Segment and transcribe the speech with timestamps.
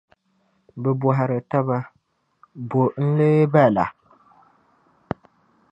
[0.81, 1.77] bɛ bɔhiri taba,
[2.69, 3.85] “Bɔ n-lee bala?”